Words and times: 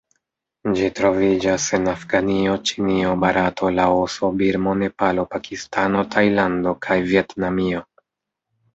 Ĝi 0.77 0.87
troviĝas 0.99 1.67
en 1.79 1.85
Afganio, 1.91 2.57
Ĉinio, 2.71 3.13
Barato, 3.25 3.71
Laoso, 3.83 4.33
Birmo, 4.43 4.77
Nepalo, 4.83 5.29
Pakistano, 5.37 6.05
Tajlando 6.19 6.77
kaj 6.89 7.03
Vjetnamio. 7.15 7.89